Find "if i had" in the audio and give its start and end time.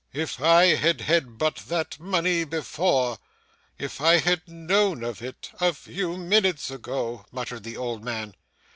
0.13-1.01, 3.77-4.41